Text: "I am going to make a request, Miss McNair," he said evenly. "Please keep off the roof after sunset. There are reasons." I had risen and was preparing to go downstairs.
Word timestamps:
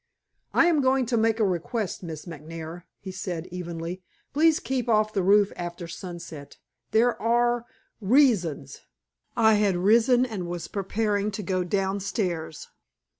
"I 0.51 0.65
am 0.65 0.81
going 0.81 1.05
to 1.05 1.15
make 1.15 1.39
a 1.39 1.43
request, 1.45 2.01
Miss 2.01 2.25
McNair," 2.25 2.85
he 2.99 3.11
said 3.11 3.45
evenly. 3.51 4.01
"Please 4.33 4.59
keep 4.59 4.89
off 4.89 5.13
the 5.13 5.21
roof 5.21 5.53
after 5.55 5.87
sunset. 5.87 6.57
There 6.89 7.21
are 7.21 7.67
reasons." 8.01 8.79
I 9.37 9.53
had 9.61 9.77
risen 9.77 10.25
and 10.25 10.47
was 10.47 10.67
preparing 10.67 11.29
to 11.29 11.43
go 11.43 11.63
downstairs. 11.63 12.69